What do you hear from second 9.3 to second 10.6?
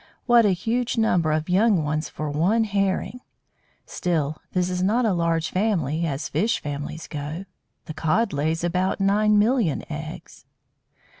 million eggs!